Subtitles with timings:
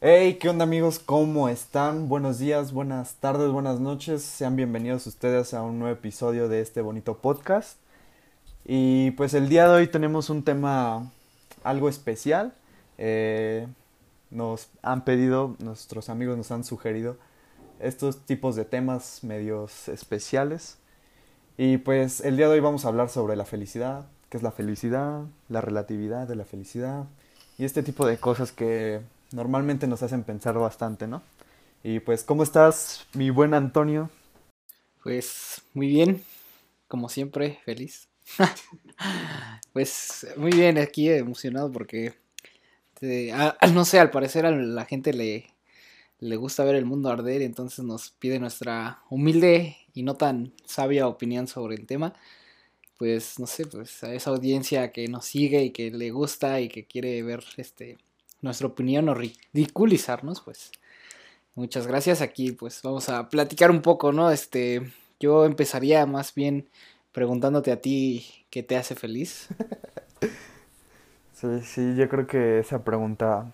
[0.00, 1.00] Hey, ¿qué onda amigos?
[1.00, 2.08] ¿Cómo están?
[2.08, 4.22] Buenos días, buenas tardes, buenas noches.
[4.22, 7.78] Sean bienvenidos ustedes a un nuevo episodio de este bonito podcast.
[8.64, 11.10] Y pues el día de hoy tenemos un tema
[11.64, 12.54] algo especial.
[12.96, 13.66] Eh,
[14.30, 17.16] nos han pedido, nuestros amigos nos han sugerido
[17.80, 20.78] estos tipos de temas medios especiales.
[21.56, 24.52] Y pues el día de hoy vamos a hablar sobre la felicidad, qué es la
[24.52, 27.06] felicidad, la relatividad de la felicidad
[27.58, 29.00] y este tipo de cosas que
[29.32, 31.22] normalmente nos hacen pensar bastante, ¿no?
[31.82, 34.10] Y pues, ¿cómo estás, mi buen Antonio?
[35.02, 36.22] Pues muy bien,
[36.88, 38.08] como siempre, feliz.
[39.72, 42.14] pues muy bien, aquí emocionado porque,
[43.72, 45.46] no sé, al parecer a la gente le,
[46.18, 51.06] le gusta ver el mundo arder, entonces nos pide nuestra humilde y no tan sabia
[51.06, 52.14] opinión sobre el tema.
[52.98, 56.68] Pues no sé, pues a esa audiencia que nos sigue y que le gusta y
[56.68, 57.98] que quiere ver este
[58.40, 60.70] nuestra opinión o ridiculizarnos, pues
[61.54, 62.20] muchas gracias.
[62.20, 64.30] Aquí pues vamos a platicar un poco, ¿no?
[64.30, 66.68] Este, yo empezaría más bien
[67.12, 69.48] preguntándote a ti qué te hace feliz.
[71.34, 73.52] Sí, sí, yo creo que esa pregunta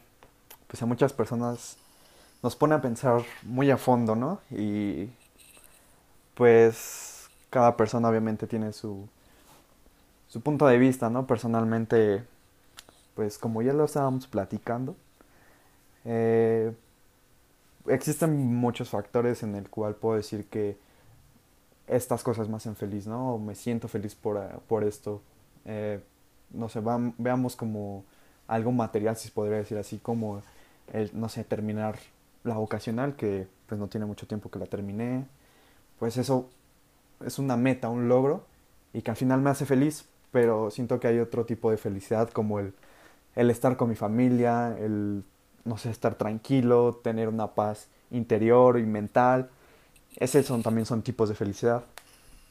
[0.68, 1.76] pues a muchas personas
[2.42, 4.40] nos pone a pensar muy a fondo, ¿no?
[4.50, 5.10] Y
[6.34, 9.06] pues cada persona obviamente tiene su
[10.28, 11.26] su punto de vista, ¿no?
[11.26, 12.24] Personalmente
[13.14, 14.96] pues como ya lo estábamos platicando,
[16.04, 16.72] eh,
[17.86, 20.76] existen muchos factores en el cual puedo decir que
[21.86, 23.38] estas cosas me hacen feliz, ¿no?
[23.38, 25.22] me siento feliz por, por esto.
[25.64, 26.00] Eh,
[26.50, 26.80] no sé,
[27.18, 28.04] veamos como
[28.46, 30.42] algo material, si podría decir así, como
[30.92, 31.98] el, no sé, terminar
[32.44, 35.26] la vocacional, que pues no tiene mucho tiempo que la terminé.
[35.98, 36.48] Pues eso
[37.24, 38.44] es una meta, un logro,
[38.92, 42.30] y que al final me hace feliz, pero siento que hay otro tipo de felicidad
[42.30, 42.74] como el
[43.36, 45.24] el estar con mi familia, el,
[45.64, 49.50] no sé, estar tranquilo, tener una paz interior y mental.
[50.16, 51.84] Esos también son tipos de felicidad.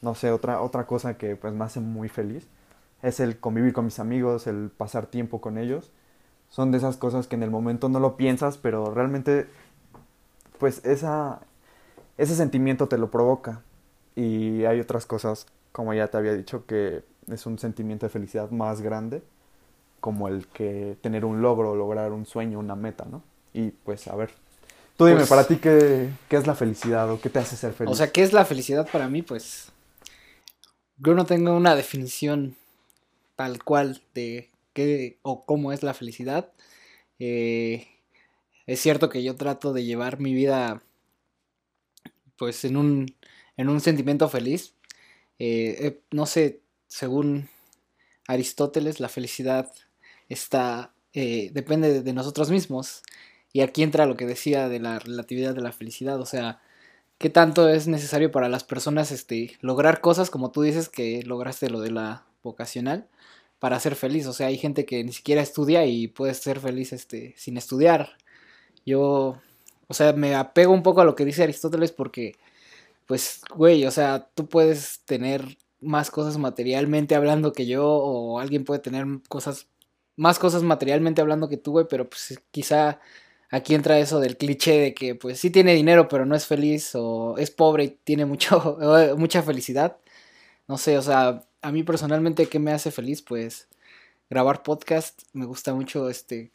[0.01, 2.47] No sé, otra, otra cosa que pues me hace muy feliz
[3.01, 5.91] es el convivir con mis amigos, el pasar tiempo con ellos.
[6.49, 9.47] Son de esas cosas que en el momento no lo piensas, pero realmente
[10.57, 11.41] pues esa,
[12.17, 13.61] ese sentimiento te lo provoca.
[14.15, 18.51] Y hay otras cosas, como ya te había dicho, que es un sentimiento de felicidad
[18.51, 19.23] más grande
[20.03, 23.23] como el que tener un logro, lograr un sueño, una meta, ¿no?
[23.53, 24.31] Y pues a ver,
[24.97, 27.71] tú dime, pues para ti, qué, qué, es la felicidad o qué te hace ser
[27.71, 27.93] feliz?
[27.93, 29.21] O sea, ¿qué es la felicidad para mí?
[29.21, 29.71] Pues
[30.97, 32.57] yo no tengo una definición
[33.37, 36.51] tal cual de qué o cómo es la felicidad.
[37.19, 37.87] Eh,
[38.65, 40.83] es cierto que yo trato de llevar mi vida
[42.35, 43.15] pues en un,
[43.55, 44.73] en un sentimiento feliz.
[45.39, 46.59] Eh, eh, no sé,
[46.89, 47.47] según
[48.27, 49.71] Aristóteles, la felicidad
[50.29, 53.03] está, eh, depende de nosotros mismos.
[53.53, 56.59] Y aquí entra lo que decía de la relatividad de la felicidad, o sea,
[57.19, 61.69] qué tanto es necesario para las personas este, lograr cosas como tú dices que lograste
[61.69, 63.07] lo de la vocacional
[63.59, 64.27] para ser feliz.
[64.27, 68.17] O sea, hay gente que ni siquiera estudia y puede ser feliz este, sin estudiar.
[68.85, 69.39] Yo,
[69.87, 72.33] o sea, me apego un poco a lo que dice Aristóteles porque,
[73.07, 78.65] pues, güey, o sea, tú puedes tener más cosas materialmente hablando que yo o alguien
[78.65, 79.67] puede tener cosas
[80.15, 82.99] más cosas materialmente hablando que tú, güey, pero pues quizá
[83.49, 86.91] aquí entra eso del cliché de que pues sí tiene dinero pero no es feliz
[86.95, 88.77] o es pobre y tiene mucho,
[89.17, 89.97] mucha felicidad.
[90.67, 93.21] No sé, o sea, a mí personalmente, ¿qué me hace feliz?
[93.21, 93.67] Pues
[94.29, 96.51] grabar podcast, me gusta mucho este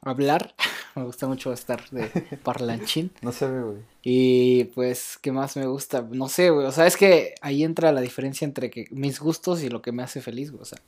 [0.00, 0.54] hablar,
[0.96, 2.08] me gusta mucho estar de
[2.42, 3.12] parlanchín.
[3.22, 3.78] No se ve, güey.
[4.02, 6.06] Y pues, ¿qué más me gusta?
[6.10, 9.62] No sé, güey, o sea, es que ahí entra la diferencia entre que mis gustos
[9.62, 10.78] y lo que me hace feliz, güey, o sea.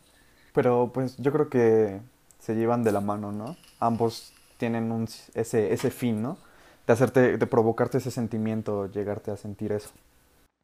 [0.54, 2.00] Pero pues yo creo que
[2.38, 3.56] se llevan de la mano, ¿no?
[3.80, 6.38] Ambos tienen un, ese, ese fin, ¿no?
[6.86, 9.90] De hacerte, de provocarte ese sentimiento, llegarte a sentir eso.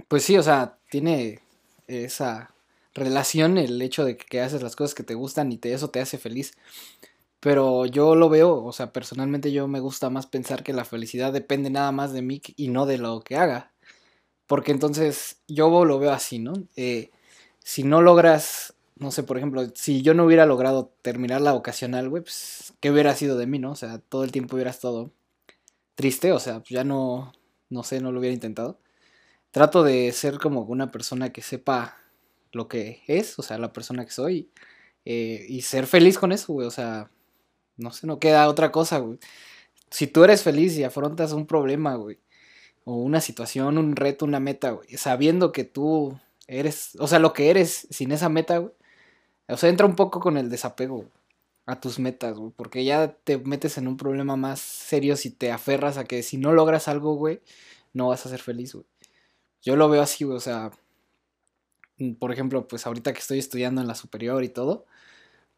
[0.08, 1.40] Pues sí, o sea, tiene
[1.88, 2.50] esa
[2.94, 6.18] relación el hecho de que haces las cosas que te gustan y eso te hace
[6.18, 6.52] feliz.
[7.40, 11.32] Pero yo lo veo, o sea, personalmente yo me gusta más pensar que la felicidad
[11.32, 13.72] depende nada más de mí y no de lo que haga.
[14.46, 16.52] Porque entonces yo lo veo así, ¿no?
[16.76, 17.10] Eh,
[17.60, 22.11] si no logras no sé, por ejemplo, si yo no hubiera logrado terminar la vocacional,
[22.11, 23.73] güey, pues, ¿qué hubiera sido de mí, no?
[23.73, 25.11] O sea, todo el tiempo hubiera estado
[25.94, 27.32] triste, o sea, ya no,
[27.70, 28.79] no sé, no lo hubiera intentado.
[29.52, 31.97] Trato de ser como una persona que sepa
[32.52, 34.50] lo que es, o sea, la persona que soy,
[35.06, 37.11] eh, y ser feliz con eso, güey, o sea,
[37.79, 39.19] no sé, no queda otra cosa, güey.
[39.91, 42.19] Si tú eres feliz y afrontas un problema, güey,
[42.85, 47.32] o una situación, un reto, una meta, güey, sabiendo que tú eres, o sea, lo
[47.32, 48.73] que eres sin esa meta, güey,
[49.52, 51.06] o sea, entra un poco con el desapego.
[51.67, 55.52] a tus metas, güey, porque ya te metes en un problema más serio si te
[55.52, 57.41] aferras a que si no logras algo, güey,
[57.94, 58.87] no vas a ser feliz, güey.
[59.62, 60.73] Yo lo veo así, güey, o sea,
[61.99, 64.87] mm, por ejemplo, pues ahorita que estoy estudiando en la superior y todo,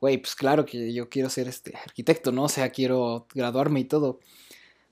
[0.01, 2.45] güey, pues claro que yo quiero ser este arquitecto, ¿no?
[2.45, 4.21] O sea, quiero graduarme y todo.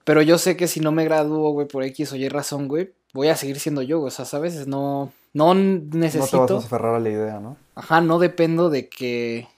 [0.04, 2.92] Pero yo sé que si no me gradúo, güey, por X o Y razón, güey,
[3.12, 4.00] voy a seguir siendo yo.
[4.02, 4.66] O sea, ¿sabes?
[4.66, 6.38] No, no necesito...
[6.38, 7.56] No te vas a aferrar a la idea, ¿no?
[7.74, 9.48] Ajá, no dependo de que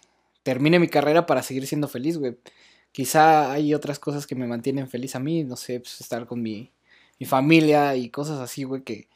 [0.43, 2.37] termine mi carrera para seguir siendo feliz, güey.
[2.93, 6.43] Quizá hay otras cosas que me mantienen feliz a mí, no sé, pues estar con
[6.43, 6.71] mi,
[7.19, 9.09] mi familia y cosas así, güey, que,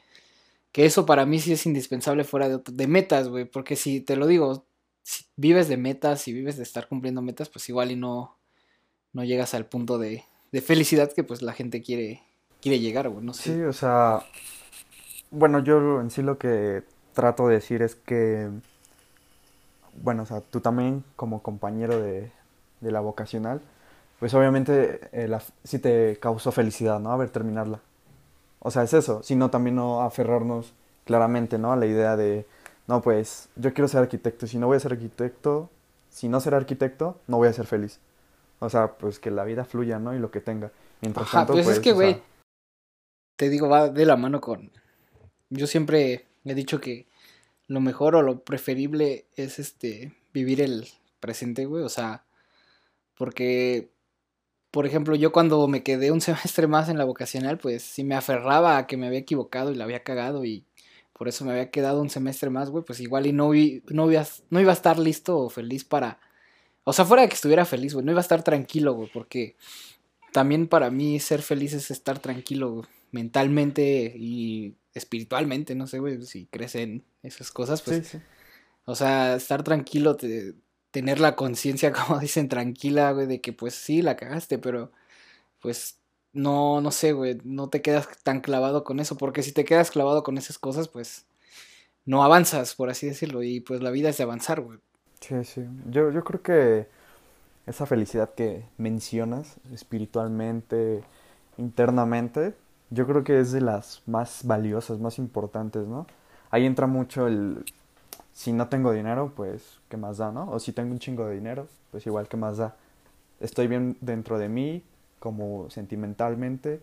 [0.72, 4.16] que eso para mí sí es indispensable fuera de, de metas, güey, porque si te
[4.16, 4.64] lo digo,
[5.02, 8.38] si vives de metas y vives de estar cumpliendo metas, pues igual y no,
[9.12, 12.22] no llegas al punto de, de felicidad que pues la gente quiere,
[12.66, 13.54] quiere llegar, güey, no sé.
[13.54, 14.24] Sí, o sea,
[15.30, 16.82] bueno, yo en sí lo que
[17.14, 18.50] trato de decir es que,
[20.02, 22.32] bueno, o sea, tú también como compañero de,
[22.80, 23.60] de la vocacional,
[24.18, 27.12] pues obviamente eh, la, sí te causó felicidad, ¿no?
[27.12, 27.78] A ver, terminarla.
[28.58, 30.72] O sea, es eso, sino también no aferrarnos
[31.04, 31.72] claramente, ¿no?
[31.72, 32.46] A la idea de,
[32.88, 35.70] no, pues yo quiero ser arquitecto, si no voy a ser arquitecto,
[36.10, 38.00] si no ser arquitecto, no voy a ser feliz.
[38.58, 40.14] O sea, pues que la vida fluya, ¿no?
[40.14, 40.72] Y lo que tenga.
[41.00, 42.22] Mientras Ajá, tanto, pues, pues, es que, o güey, sea,
[43.36, 44.72] te digo, va de la mano con...
[45.50, 47.06] Yo siempre he dicho que
[47.68, 50.88] lo mejor o lo preferible es este vivir el
[51.20, 52.24] presente, güey, o sea,
[53.16, 53.90] porque,
[54.70, 58.14] por ejemplo, yo cuando me quedé un semestre más en la vocacional, pues sí me
[58.14, 60.64] aferraba a que me había equivocado y la había cagado y
[61.12, 64.06] por eso me había quedado un semestre más, güey, pues igual y no, vi- no,
[64.50, 66.20] no iba a estar listo o feliz para...
[66.84, 69.56] O sea, fuera de que estuviera feliz, güey, no iba a estar tranquilo, güey, porque
[70.32, 76.22] también para mí ser feliz es estar tranquilo güey, mentalmente y espiritualmente, no sé, güey,
[76.24, 78.20] si crees en esas cosas, pues, sí, sí.
[78.84, 80.54] o sea, estar tranquilo, te-
[80.90, 84.92] tener la conciencia, como dicen, tranquila, güey, de que pues sí, la cagaste, pero
[85.60, 86.00] pues
[86.32, 89.90] no, no sé, güey, no te quedas tan clavado con eso, porque si te quedas
[89.92, 91.26] clavado con esas cosas, pues
[92.06, 94.78] no avanzas, por así decirlo, y pues la vida es de avanzar, güey.
[95.20, 95.62] Sí, sí.
[95.90, 96.88] Yo, yo creo que
[97.66, 101.04] esa felicidad que mencionas espiritualmente,
[101.58, 102.54] internamente,
[102.90, 106.06] yo creo que es de las más valiosas, más importantes, ¿no?
[106.50, 107.64] Ahí entra mucho el,
[108.32, 110.50] si no tengo dinero, pues, ¿qué más da, no?
[110.50, 112.76] O si tengo un chingo de dinero, pues igual, ¿qué más da?
[113.40, 114.82] Estoy bien dentro de mí,
[115.18, 116.80] como sentimentalmente,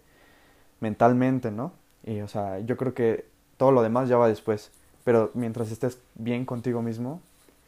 [0.80, 1.72] mentalmente, ¿no?
[2.06, 3.26] Y, o sea, yo creo que
[3.58, 4.72] todo lo demás ya va después.
[5.04, 7.22] Pero mientras estés bien contigo mismo,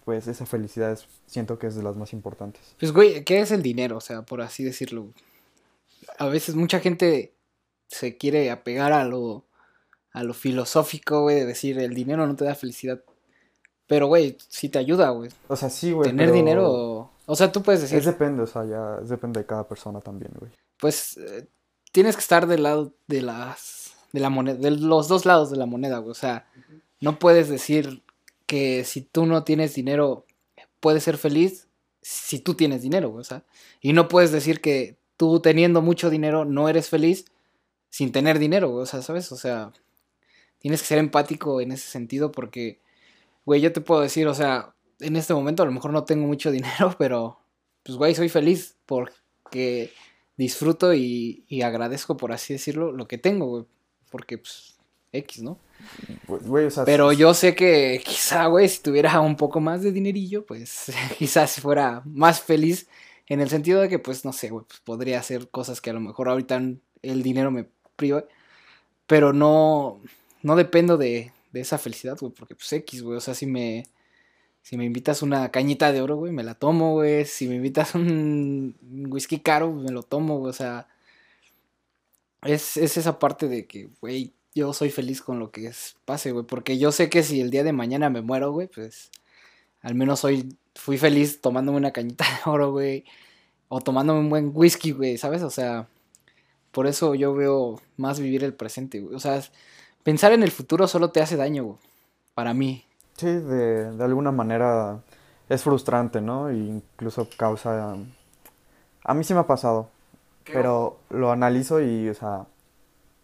[0.03, 2.61] pues esa felicidad es- siento que es de las más importantes.
[2.79, 3.97] Pues, güey, ¿qué es el dinero?
[3.97, 5.07] O sea, por así decirlo.
[6.17, 7.33] A veces mucha gente
[7.87, 9.45] se quiere apegar a lo,
[10.11, 13.01] a lo filosófico, güey, de decir el dinero no te da felicidad.
[13.87, 15.29] Pero, güey, sí te ayuda, güey.
[15.47, 17.11] O sea, sí, güey, Tener pero dinero.
[17.27, 19.99] O sea, tú puedes decir, Es depende, o sea, ya es depende de cada persona
[20.01, 20.51] también, güey.
[20.77, 21.47] pues eh,
[21.91, 23.93] tienes que estar del lado de las.
[24.11, 24.57] de la moneda.
[24.57, 26.11] De los dos lados de la moneda, güey.
[26.11, 26.47] O sea,
[26.99, 28.03] no puedes decir
[28.47, 30.25] que si tú no tienes dinero,
[30.79, 31.67] puedes ser feliz
[32.01, 33.21] si tú tienes dinero, güey.
[33.21, 33.43] O sea,
[33.81, 37.25] y no puedes decir que tú teniendo mucho dinero no eres feliz
[37.89, 38.73] sin tener dinero.
[38.73, 39.31] O sea, ¿sabes?
[39.31, 39.71] O sea,
[40.59, 42.79] tienes que ser empático en ese sentido porque,
[43.45, 46.27] güey, yo te puedo decir, o sea, en este momento a lo mejor no tengo
[46.27, 47.39] mucho dinero, pero,
[47.83, 49.91] pues, güey, soy feliz porque
[50.37, 53.65] disfruto y, y agradezco, por así decirlo, lo que tengo, güey.
[54.09, 54.75] Porque, pues,
[55.11, 55.59] X, ¿no?
[56.25, 59.81] Pues, Güey, o sea, Pero yo sé que quizá, güey, si tuviera un poco más
[59.81, 62.87] de dinerillo, pues quizás fuera más feliz
[63.27, 65.93] en el sentido de que, pues, no sé, güey, pues, podría hacer cosas que a
[65.93, 66.61] lo mejor ahorita
[67.01, 68.25] el dinero me priva,
[69.07, 70.01] pero no,
[70.43, 73.85] no dependo de, de esa felicidad, güey, porque, pues, X, güey, o sea, si me,
[74.61, 77.95] si me invitas una cañita de oro, güey, me la tomo, güey, si me invitas
[77.95, 78.75] un
[79.09, 80.87] whisky caro, me lo tomo, güey, o sea,
[82.43, 86.31] es, es esa parte de que, güey, yo soy feliz con lo que es- pase,
[86.31, 86.45] güey.
[86.45, 89.11] Porque yo sé que si el día de mañana me muero, güey, pues
[89.81, 93.03] al menos hoy fui feliz tomándome una cañita de oro, güey.
[93.67, 95.41] O tomándome un buen whisky, güey, ¿sabes?
[95.43, 95.87] O sea,
[96.75, 99.15] por eso yo veo más vivir el presente, güey.
[99.15, 99.39] O sea,
[100.03, 101.77] pensar en el futuro solo te hace daño, güey.
[102.33, 102.83] Para mí.
[103.15, 104.99] Sí, de, de alguna manera
[105.47, 106.49] es frustrante, ¿no?
[106.49, 107.95] E incluso causa...
[109.05, 109.87] A mí sí me ha pasado,
[110.51, 112.45] pero lo analizo y, o sea,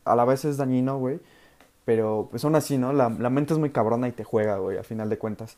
[0.06, 1.20] a la vez es dañino, güey,
[1.84, 2.94] pero pues aún así, ¿no?
[2.94, 5.58] La, la mente es muy cabrona y te juega, güey, a final de cuentas.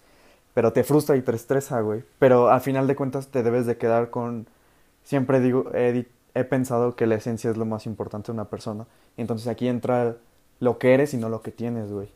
[0.55, 2.03] Pero te frustra y te estresa, güey.
[2.17, 4.47] Pero al final de cuentas te debes de quedar con...
[5.03, 8.87] Siempre digo, he, he pensado que la esencia es lo más importante de una persona.
[9.17, 10.17] Entonces aquí entra
[10.59, 12.09] lo que eres y no lo que tienes, güey.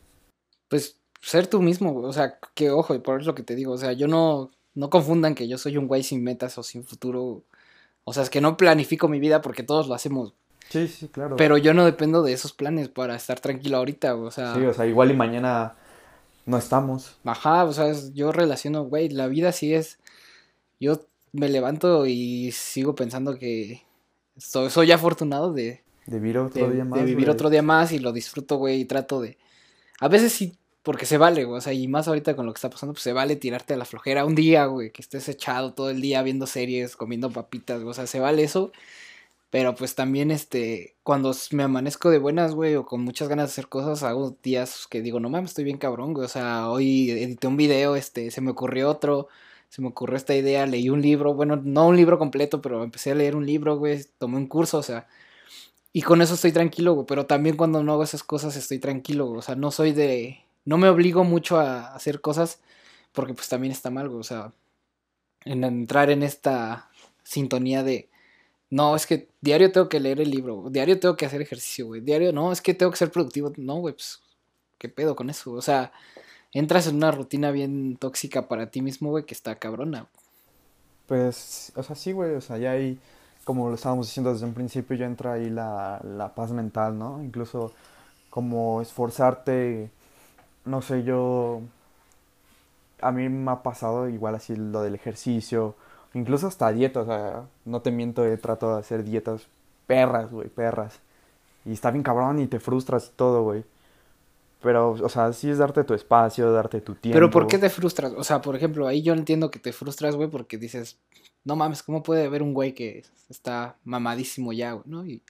[0.68, 2.06] Pues ser tú mismo, güey.
[2.06, 3.72] O sea, que ojo, y por eso lo que te digo.
[3.72, 6.84] O sea, yo no, no confundan que yo soy un güey sin metas o sin
[6.84, 7.44] futuro.
[8.04, 10.34] O sea, es que no planifico mi vida porque todos lo hacemos.
[10.68, 11.36] Sí, sí, claro.
[11.36, 14.54] Pero yo no dependo de esos planes para estar tranquilo ahorita, o sea.
[14.54, 15.76] Sí, o sea, igual y mañana
[16.44, 17.16] no estamos.
[17.24, 19.98] Ajá, o sea, yo relaciono, güey, la vida sí es.
[20.80, 21.00] Yo
[21.32, 23.82] me levanto y sigo pensando que
[24.38, 26.98] soy, soy afortunado de, de vivir otro de, día más.
[26.98, 27.34] de vivir güey.
[27.34, 29.36] otro día más y lo disfruto, güey, y trato de...
[30.00, 32.58] A veces sí, porque se vale, güey, o sea, y más ahorita con lo que
[32.58, 35.74] está pasando, pues se vale tirarte a la flojera un día, güey, que estés echado
[35.74, 38.72] todo el día viendo series, comiendo papitas, güey, o sea, se vale eso.
[39.50, 43.52] Pero pues también, este, cuando me amanezco de buenas, güey, o con muchas ganas de
[43.52, 46.26] hacer cosas, hago días que digo, no mames, estoy bien cabrón, güey.
[46.26, 49.28] O sea, hoy edité un video, este, se me ocurrió otro,
[49.68, 53.12] se me ocurrió esta idea, leí un libro, bueno, no un libro completo, pero empecé
[53.12, 55.06] a leer un libro, güey, tomé un curso, o sea,
[55.92, 57.06] y con eso estoy tranquilo, güey.
[57.06, 59.38] Pero también cuando no hago esas cosas estoy tranquilo, güey.
[59.38, 62.60] O sea, no soy de, no me obligo mucho a hacer cosas
[63.12, 64.20] porque pues también está mal, güey.
[64.20, 64.52] O sea,
[65.44, 66.90] en entrar en esta
[67.24, 68.10] sintonía de
[68.70, 72.00] no, es que diario tengo que leer el libro, diario tengo que hacer ejercicio, güey,
[72.02, 74.20] diario no, es que tengo que ser productivo, no, güey, pues,
[74.78, 75.52] ¿qué pedo con eso?
[75.52, 75.92] O sea,
[76.52, 80.06] entras en una rutina bien tóxica para ti mismo, güey, que está cabrona.
[81.06, 82.98] Pues, o sea, sí, güey, o sea, ya ahí,
[83.44, 87.22] como lo estábamos diciendo desde un principio, ya entra ahí la, la paz mental, ¿no?
[87.22, 87.72] Incluso
[88.30, 89.90] como esforzarte,
[90.64, 91.62] no sé, yo,
[93.00, 95.74] a mí me ha pasado igual así lo del ejercicio,
[96.14, 99.46] incluso hasta dieta, o sea, no te miento, he tratado de hacer dietas
[99.86, 101.00] perras, güey, perras.
[101.64, 103.64] Y está bien cabrón y te frustras y todo, güey.
[104.60, 107.14] Pero, o sea, sí es darte tu espacio, darte tu tiempo.
[107.14, 108.12] Pero ¿por qué te frustras?
[108.16, 110.98] O sea, por ejemplo, ahí yo entiendo que te frustras, güey, porque dices,
[111.44, 115.06] no mames, ¿cómo puede haber un güey que está mamadísimo ya, güey, ¿no?
[115.06, 115.22] Y,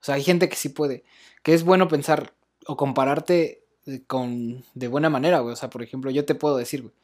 [0.00, 1.04] o sea, hay gente que sí puede,
[1.42, 2.32] que es bueno pensar
[2.66, 5.52] o compararte eh, con, de buena manera, güey.
[5.52, 6.94] O sea, por ejemplo, yo te puedo decir, güey,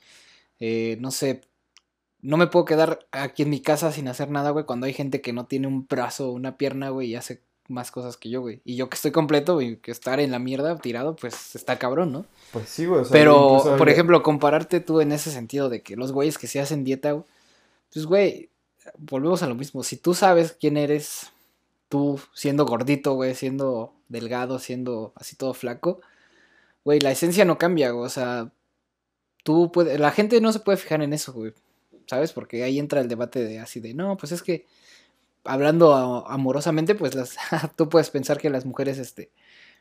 [0.61, 1.41] eh, no sé,
[2.21, 5.21] no me puedo quedar aquí en mi casa sin hacer nada, güey, cuando hay gente
[5.21, 8.41] que no tiene un brazo o una pierna, güey, y hace más cosas que yo,
[8.41, 8.61] güey.
[8.65, 12.13] Y yo que estoy completo, güey, que estar en la mierda tirado, pues está cabrón,
[12.13, 12.27] ¿no?
[12.53, 15.97] Pues sí, güey, o sea, Pero, por ejemplo, compararte tú en ese sentido de que
[15.97, 17.25] los güeyes que se hacen dieta, güey,
[17.93, 18.51] pues, güey,
[18.99, 19.83] volvemos a lo mismo.
[19.83, 21.31] Si tú sabes quién eres,
[21.89, 26.01] tú siendo gordito, güey, siendo delgado, siendo así todo flaco,
[26.85, 28.07] güey, la esencia no cambia, güey.
[28.07, 28.51] O sea,
[29.45, 31.53] tú puedes, la gente no se puede fijar en eso, güey.
[32.07, 32.33] ¿Sabes?
[32.33, 34.67] Porque ahí entra el debate de así de, no, pues es que
[35.45, 35.95] hablando
[36.27, 37.37] amorosamente, pues las,
[37.77, 39.31] tú puedes pensar que las mujeres, este,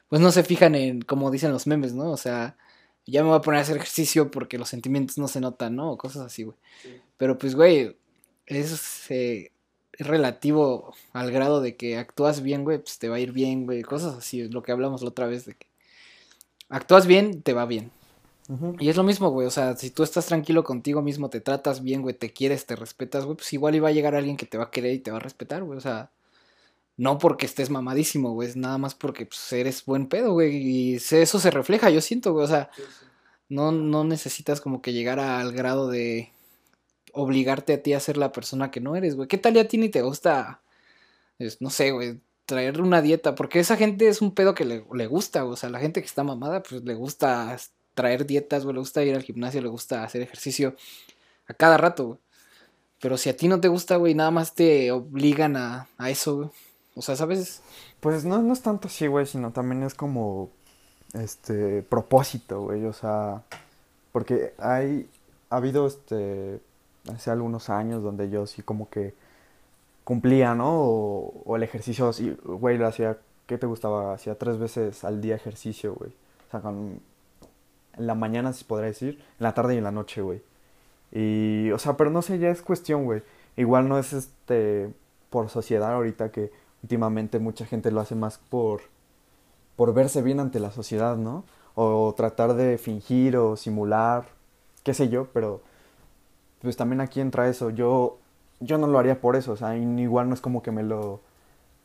[0.10, 2.12] pues no se fijan en, como dicen los memes, ¿no?
[2.12, 2.58] O sea,
[3.06, 5.92] ya me voy a poner a hacer ejercicio porque los sentimientos no se notan, ¿no?
[5.92, 6.58] O cosas así, güey.
[7.18, 7.98] Pero pues, güey,
[8.46, 9.52] es, eh,
[9.94, 13.66] es relativo al grado de que actúas bien, güey, pues te va a ir bien,
[13.66, 13.84] güey.
[13.84, 15.68] Cosas así, es lo que hablamos la otra vez de que
[16.70, 17.92] actúas bien, te va bien.
[18.80, 19.48] Y es lo mismo, güey.
[19.48, 22.76] O sea, si tú estás tranquilo contigo mismo, te tratas bien, güey, te quieres, te
[22.76, 25.12] respetas, güey, pues igual iba a llegar alguien que te va a querer y te
[25.12, 25.78] va a respetar, güey.
[25.78, 26.12] O sea,
[26.98, 30.56] no porque estés mamadísimo, güey, es nada más porque pues, eres buen pedo, güey.
[30.58, 32.46] Y eso se refleja, yo siento, güey.
[32.46, 32.70] O sea,
[33.50, 36.32] no, no necesitas como que llegar al grado de
[37.14, 39.28] obligarte a ti a ser la persona que no eres, güey.
[39.28, 40.62] ¿Qué tal ya a ti ni te gusta,
[41.60, 43.36] no sé, güey, traer una dieta?
[43.36, 45.46] Porque esa gente es un pedo que le, le gusta.
[45.46, 47.58] O sea, la gente que está mamada, pues le gusta
[47.94, 50.76] traer dietas, güey, le gusta ir al gimnasio, le gusta hacer ejercicio
[51.48, 52.20] a cada rato, güey.
[53.00, 56.36] Pero si a ti no te gusta, güey, nada más te obligan a, a eso,
[56.38, 56.50] güey.
[56.96, 57.62] O sea, ¿sabes?
[58.00, 60.52] Pues no, no es tanto así, güey, sino también es como,
[61.14, 63.44] este, propósito, güey, o sea,
[64.12, 65.10] porque hay,
[65.50, 66.62] ha habido, este,
[67.14, 69.14] hace algunos años donde yo sí como que
[70.04, 70.80] cumplía, ¿no?
[70.80, 73.18] O, el ejercicio, así, güey, lo hacía,
[73.48, 74.14] ¿qué te gustaba?
[74.14, 76.12] Hacía tres veces al día ejercicio, güey,
[76.48, 77.02] o sea, con,
[77.98, 80.42] en la mañana, se podría decir, en la tarde y en la noche, güey.
[81.12, 83.24] Y, o sea, pero no sé, ya es cuestión, güey.
[83.58, 84.94] Igual no es, este,
[85.30, 86.52] por sociedad ahorita que
[86.84, 88.82] últimamente mucha gente lo hace más por,
[89.76, 91.44] por verse bien ante la sociedad, ¿no?
[91.76, 94.26] O tratar de fingir o simular,
[94.84, 95.62] qué sé yo, pero
[96.62, 97.70] pues también aquí entra eso.
[97.70, 98.18] Yo,
[98.60, 101.22] yo no lo haría por eso, o sea, igual no es como que me lo,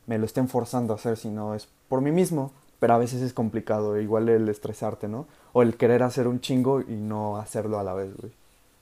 [0.07, 3.33] me lo estén forzando a hacer, sino es por mí mismo, pero a veces es
[3.33, 5.27] complicado, igual el estresarte, ¿no?
[5.53, 8.33] O el querer hacer un chingo y no hacerlo a la vez, güey.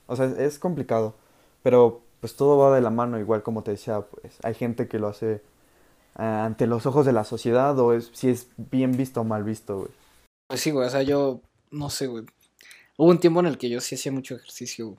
[0.07, 1.15] O sea, es, es complicado,
[1.63, 4.99] pero pues todo va de la mano, igual como te decía, pues hay gente que
[4.99, 5.43] lo hace
[6.15, 9.45] ah, ante los ojos de la sociedad o es si es bien visto o mal
[9.45, 9.91] visto, güey.
[10.47, 12.25] Pues sí, güey, o sea, yo no sé, güey.
[12.97, 14.99] Hubo un tiempo en el que yo sí hacía mucho ejercicio, güey.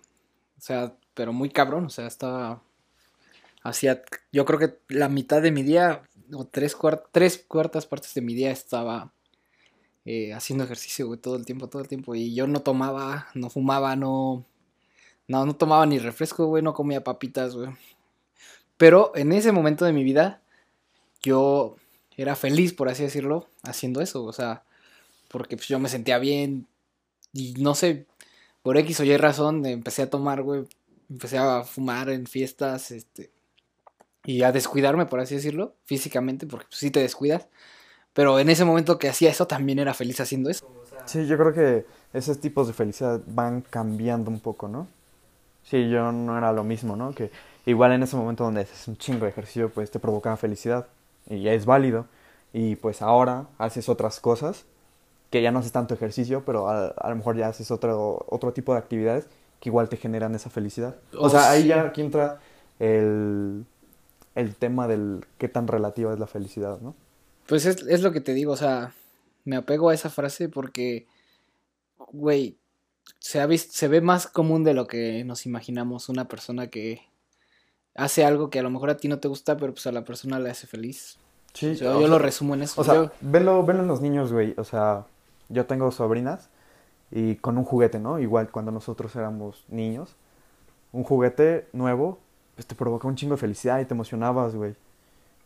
[0.58, 2.62] O sea, pero muy cabrón, o sea, estaba...
[3.64, 8.14] Hacía, yo creo que la mitad de mi día, o tres, cuart- tres cuartas partes
[8.14, 9.12] de mi día estaba
[10.06, 12.16] eh, haciendo ejercicio, güey, todo el tiempo, todo el tiempo.
[12.16, 14.46] Y yo no tomaba, no fumaba, no...
[15.28, 17.70] No, no tomaba ni refresco, güey, no comía papitas, güey.
[18.78, 20.42] Pero en ese momento de mi vida,
[21.24, 21.78] yo
[22.16, 24.64] era feliz, por así decirlo, haciendo eso, o sea,
[25.30, 26.68] porque pues, yo me sentía bien
[27.34, 28.06] y no sé,
[28.62, 30.68] por X o Y razón empecé a tomar, güey,
[31.10, 33.32] empecé a fumar en fiestas, este,
[34.26, 37.48] y a descuidarme, por así decirlo, físicamente, porque pues, sí te descuidas.
[38.14, 40.66] Pero en ese momento que hacía eso, también era feliz haciendo eso.
[41.06, 44.88] Sí, yo creo que esos tipos de felicidad van cambiando un poco, ¿no?
[45.64, 47.14] Sí, yo no era lo mismo, ¿no?
[47.14, 47.32] Que
[47.66, 50.88] igual en ese momento donde haces un chingo de ejercicio, pues te provocaba felicidad
[51.28, 52.08] y ya es válido.
[52.54, 54.66] Y pues ahora haces otras cosas
[55.32, 58.54] que ya no haces tanto ejercicio, pero a, a lo mejor ya haces otro, otro
[58.54, 59.28] tipo de actividades
[59.60, 60.96] que igual te generan esa felicidad.
[61.18, 62.40] O Oh, sea, ahí ya aquí entra
[62.80, 63.66] el,
[64.36, 66.96] el tema del qué tan relativa es la felicidad, ¿no?
[67.48, 68.94] Pues es, es lo que te digo, o sea,
[69.46, 71.08] me apego a esa frase porque,
[72.12, 72.58] güey,
[73.20, 77.02] se, ha vis- se ve más común de lo que nos imaginamos una persona que
[77.96, 80.04] hace algo que a lo mejor a ti no te gusta, pero pues a la
[80.04, 81.18] persona le hace feliz.
[81.54, 82.82] Sí, O sea, o yo sea, lo resumo en eso.
[82.82, 83.12] O sea, Yo-
[83.80, 84.54] en los niños, güey.
[84.58, 85.06] O sea,
[85.48, 86.50] yo tengo sobrinas
[87.12, 88.20] y con un juguete, ¿no?
[88.20, 90.16] Igual cuando nosotros éramos niños,
[90.92, 92.20] un juguete nuevo,
[92.56, 94.76] pues te provoca un chingo de felicidad y te emocionabas, güey.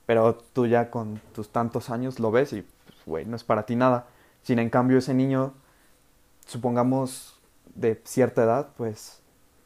[0.06, 3.66] Pero tú ya con tus tantos años lo ves y, pues, güey, no es para
[3.66, 4.08] ti nada.
[4.44, 5.54] Sin en cambio ese niño,
[6.48, 7.40] supongamos
[7.76, 9.20] de cierta edad, pues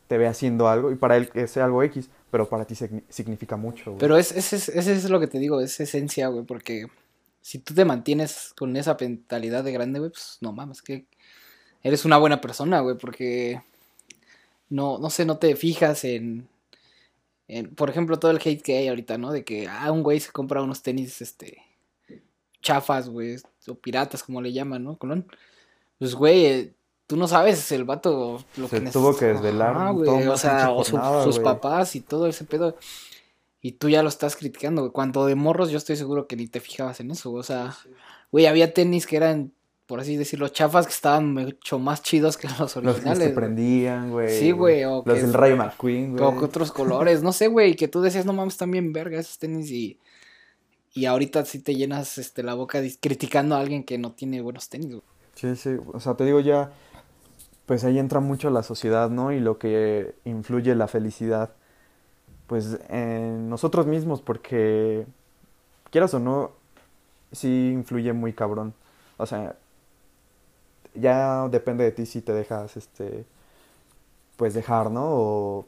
[0.08, 3.56] te ve haciendo algo y para él es algo X, pero para ti signi- significa
[3.56, 4.00] mucho, güey.
[4.00, 6.88] Pero es, ese es, ese es lo que te digo, es esencia, güey, porque
[7.42, 11.06] si tú te mantienes con esa mentalidad de grande, güey, pues no mames, que
[11.84, 13.62] eres una buena persona, güey, porque
[14.70, 16.48] no, no sé, no te fijas en,
[17.58, 19.32] en, por ejemplo, todo el hate que hay ahorita, ¿no?
[19.32, 21.58] De que, ah, un güey se compra unos tenis, este,
[22.62, 24.98] chafas, güey, o piratas, como le llaman, ¿no?
[24.98, 25.28] Colón.
[26.00, 26.74] Pues, güey, eh,
[27.08, 30.72] tú no sabes el vato lo Se que tuvo que desvelar toda güey, o sea,
[30.72, 31.44] o su- sus güey.
[31.44, 32.78] papás y todo ese pedo.
[33.62, 34.92] Y tú ya lo estás criticando, güey.
[34.92, 37.40] Cuando de morros yo estoy seguro que ni te fijabas en eso, güey.
[37.42, 37.78] O sea,
[38.32, 39.54] güey, había tenis que eran,
[39.94, 43.20] por así decirlo, chafas que estaban mucho más chidos que los Los que originales.
[43.20, 43.36] güey.
[43.36, 44.40] prendían, güey.
[44.40, 46.24] Sí, güey, o Los que- del Rayo McQueen, güey.
[46.24, 49.20] O que otros colores, no sé, güey, que tú decías, no mames, están bien verga
[49.20, 50.00] esos tenis y,
[50.96, 54.68] y ahorita sí te llenas este, la boca criticando a alguien que no tiene buenos
[54.68, 55.04] tenis, güey.
[55.36, 55.78] Sí, sí.
[55.94, 56.72] O sea, te digo ya,
[57.68, 59.32] pues ahí entra mucho la sociedad, ¿no?
[59.32, 61.52] Y lo que influye la felicidad,
[62.48, 65.06] pues en nosotros mismos, porque
[65.92, 66.52] quieras o no,
[67.32, 68.74] sí influye muy cabrón.
[69.18, 69.56] O sea,
[70.96, 73.26] ya depende de ti si te dejas, este,
[74.38, 75.06] pues dejar, ¿no?
[75.06, 75.66] O,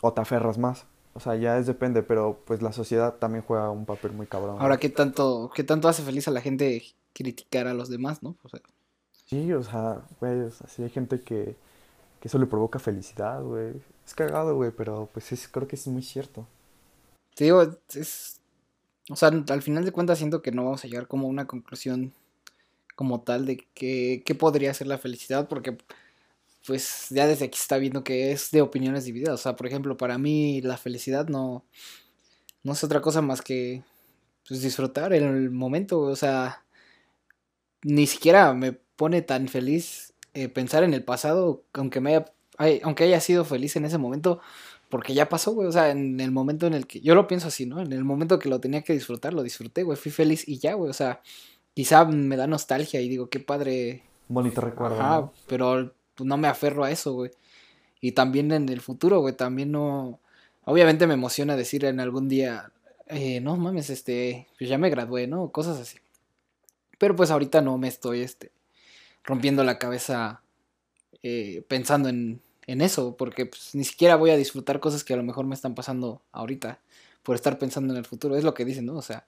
[0.00, 0.86] o te aferras más.
[1.14, 4.56] O sea, ya es depende, pero pues la sociedad también juega un papel muy cabrón.
[4.60, 6.82] Ahora, ¿qué tanto, qué tanto hace feliz a la gente
[7.12, 8.36] criticar a los demás, no?
[8.42, 8.60] O sea,
[9.26, 11.56] Sí, o sea, güey, o sea, sí hay gente que,
[12.20, 13.72] que eso le provoca felicidad, güey.
[14.06, 16.46] Es cagado, güey, pero pues es, creo que es muy cierto.
[17.34, 17.62] te digo,
[17.94, 18.40] es,
[19.10, 21.46] o sea, al final de cuentas siento que no vamos a llegar como a una
[21.46, 22.12] conclusión
[22.94, 25.76] como tal de que, qué podría ser la felicidad, porque
[26.66, 29.34] pues ya desde aquí está viendo que es de opiniones divididas.
[29.34, 31.64] O sea, por ejemplo, para mí la felicidad no,
[32.62, 33.82] no es otra cosa más que
[34.48, 36.00] pues, disfrutar el momento.
[36.00, 36.64] O sea,
[37.82, 42.24] ni siquiera me pone tan feliz eh, pensar en el pasado, aunque haya,
[42.58, 44.40] ay- aunque haya sido feliz en ese momento,
[44.88, 45.68] porque ya pasó, güey.
[45.68, 47.80] O sea, en el momento en el que, yo lo pienso así, ¿no?
[47.80, 49.98] En el momento que lo tenía que disfrutar, lo disfruté, güey.
[49.98, 50.90] Fui feliz y ya, güey.
[50.90, 51.20] O sea,
[51.74, 55.32] quizá me da nostalgia y digo, qué padre Bonito recuerdo, Ajá, ¿no?
[55.46, 57.30] pero pues, no me aferro a eso, güey.
[58.00, 60.20] Y también en el futuro, güey, también no...
[60.64, 62.72] Obviamente me emociona decir en algún día,
[63.06, 65.50] eh, no mames, este, pues ya me gradué, ¿no?
[65.50, 65.98] Cosas así.
[66.98, 68.50] Pero pues ahorita no me estoy, este,
[69.24, 70.40] rompiendo la cabeza
[71.22, 75.18] eh, pensando en, en eso, porque pues ni siquiera voy a disfrutar cosas que a
[75.18, 76.80] lo mejor me están pasando ahorita
[77.22, 78.36] por estar pensando en el futuro.
[78.36, 78.96] Es lo que dicen, ¿no?
[78.96, 79.26] O sea,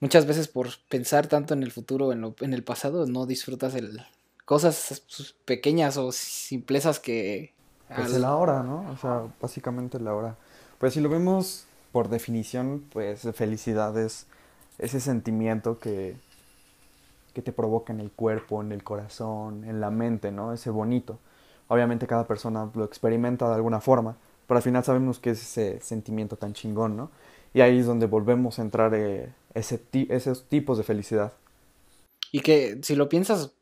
[0.00, 3.74] muchas veces por pensar tanto en el futuro, en, lo, en el pasado, no disfrutas
[3.74, 4.00] el
[4.44, 5.02] cosas
[5.46, 7.54] pequeñas o simplezas que...
[7.94, 8.90] Pues al- el ahora, ¿no?
[8.90, 10.36] O sea, básicamente el ahora.
[10.78, 14.26] Pues si lo vemos por definición, pues felicidad es
[14.78, 16.16] ese sentimiento que,
[17.32, 20.52] que te provoca en el cuerpo, en el corazón, en la mente, ¿no?
[20.52, 21.18] Ese bonito.
[21.68, 25.80] Obviamente cada persona lo experimenta de alguna forma, pero al final sabemos que es ese
[25.80, 27.10] sentimiento tan chingón, ¿no?
[27.54, 31.32] Y ahí es donde volvemos a entrar eh, esos tipos de felicidad.
[32.32, 33.52] Y que si lo piensas,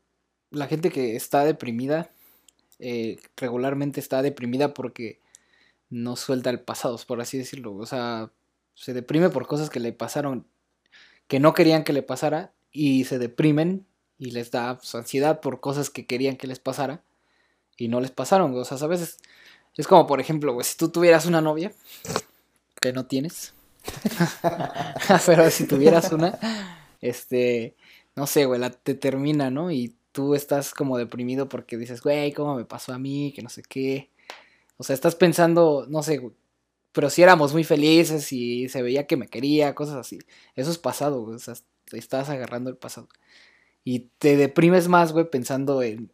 [0.49, 2.09] la gente que está deprimida,
[2.79, 5.19] eh, regularmente está deprimida porque
[5.89, 7.75] no suelta el pasado, por así decirlo.
[7.75, 8.31] O sea,
[8.73, 10.47] se deprime por cosas que le pasaron,
[11.27, 13.85] que no querían que le pasara, y se deprimen
[14.17, 17.03] y les da pues, ansiedad por cosas que querían que les pasara
[17.77, 18.57] y no les pasaron.
[18.57, 19.19] O sea, a veces
[19.77, 21.71] Es como, por ejemplo, si tú tuvieras una novia,
[22.81, 23.53] que no tienes,
[25.25, 26.39] pero si tuvieras una,
[27.01, 27.75] este,
[28.15, 29.71] no sé, güey, la te termina, ¿no?
[29.71, 33.33] Y tú estás como deprimido porque dices, güey, ¿cómo me pasó a mí?
[33.35, 34.11] Que no sé qué.
[34.77, 36.33] O sea, estás pensando, no sé, güey,
[36.93, 40.19] pero si éramos muy felices y se veía que me quería, cosas así.
[40.55, 41.35] Eso es pasado, güey.
[41.35, 43.09] O sea, te estás agarrando el pasado.
[43.83, 46.11] Y te deprimes más, güey, pensando en.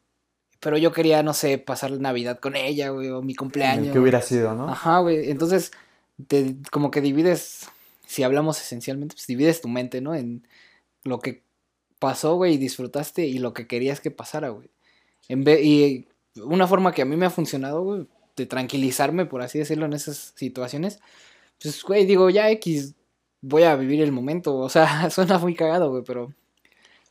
[0.62, 3.92] Pero yo quería, no sé, pasar la Navidad con ella, güey, o mi cumpleaños.
[3.92, 4.70] Que hubiera sido, ¿no?
[4.70, 5.30] Ajá, güey.
[5.30, 5.72] Entonces,
[6.28, 7.68] te, como que divides,
[8.06, 10.16] si hablamos esencialmente, pues divides tu mente, ¿no?
[10.16, 10.48] En
[11.04, 11.44] lo que
[12.00, 14.70] pasó, güey, y disfrutaste y lo que querías que pasara, güey.
[15.28, 16.08] En vez, y
[16.44, 19.94] una forma que a mí me ha funcionado, güey, de tranquilizarme, por así decirlo, en
[19.94, 21.00] esas situaciones,
[21.62, 22.96] pues, güey, digo, ya X,
[23.42, 24.58] voy a vivir el momento.
[24.58, 26.34] O sea, suena muy cagado, güey, pero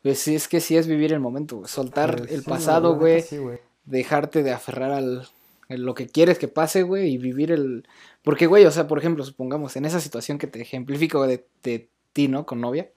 [0.03, 1.69] pues sí, es que sí es vivir el momento, güey.
[1.69, 3.23] Soltar Pues el pasado, güey.
[3.23, 3.39] sí.
[3.85, 5.29] Dejarte de aferrar al
[5.69, 7.87] lo que quieres que pase, güey, y vivir el...
[8.23, 11.91] Porque, güey, o sea, por ejemplo, supongamos, en esa situación que te ejemplifico de, de
[12.13, 12.47] ti, ¿no?
[12.47, 12.91] Con novia,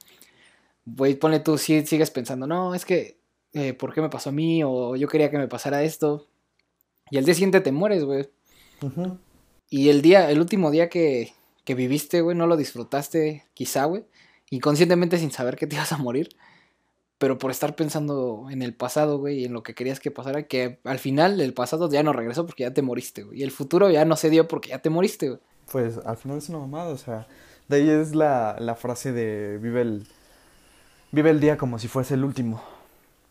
[0.85, 3.17] güey, ponle tú, si sigues pensando, no, es que,
[3.53, 4.63] eh, ¿por qué me pasó a mí?
[4.63, 6.27] O yo quería que me pasara esto.
[7.09, 8.29] Y al día siguiente te mueres, güey.
[9.69, 11.33] Y el día, el último día que,
[11.65, 14.05] que viviste, güey, no lo disfrutaste, quizá, güey.
[14.49, 16.29] Inconscientemente sin saber que te ibas a morir.
[17.21, 20.41] Pero por estar pensando en el pasado, güey, y en lo que querías que pasara,
[20.47, 23.41] que al final el pasado ya no regresó porque ya te moriste, güey.
[23.41, 25.39] Y el futuro ya no se dio porque ya te moriste, güey.
[25.71, 27.27] Pues al final es una mamada, o sea,
[27.67, 30.07] de ahí es la, la frase de vive el,
[31.11, 32.59] vive el día como si fuese el último.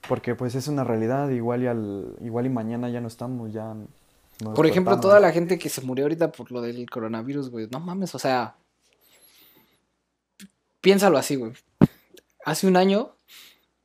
[0.09, 3.74] Porque pues es una realidad, igual y, al, igual y mañana ya no estamos, ya
[3.74, 7.66] nos Por ejemplo, toda la gente que se murió ahorita por lo del coronavirus, güey.
[7.72, 8.55] No mames, o sea.
[10.81, 11.55] Piénsalo así, güey.
[12.44, 13.16] Hace un año,